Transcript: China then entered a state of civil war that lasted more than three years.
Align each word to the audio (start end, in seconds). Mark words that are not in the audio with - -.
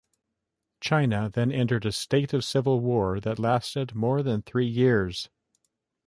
China 0.79 1.29
then 1.31 1.51
entered 1.51 1.85
a 1.85 1.91
state 1.91 2.33
of 2.33 2.43
civil 2.43 2.79
war 2.79 3.19
that 3.19 3.37
lasted 3.37 3.93
more 3.93 4.23
than 4.23 4.41
three 4.41 4.65
years. 4.65 5.29